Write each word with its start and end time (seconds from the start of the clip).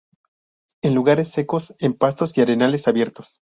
En 0.81 0.95
lugares 0.95 1.27
secos, 1.29 1.75
en 1.77 1.93
pastos 1.93 2.35
y 2.35 2.41
en 2.41 2.47
arenales 2.47 2.87
abiertos. 2.87 3.39